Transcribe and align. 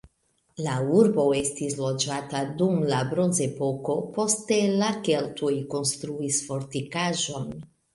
La 0.67 0.77
urbo 0.99 1.25
estis 1.39 1.75
loĝata 1.81 2.41
dum 2.63 2.81
la 2.95 3.03
bronzepoko, 3.13 3.99
poste 4.19 4.61
la 4.83 4.93
keltoj 5.09 5.55
konstruis 5.77 6.45
fortikaĵon. 6.53 7.51